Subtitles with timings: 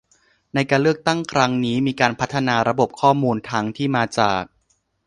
[0.53, 4.43] ในการเลือกตั้งครั้งนี้มีการพัฒนาระบบข้อมูลทั้งที่มาจาก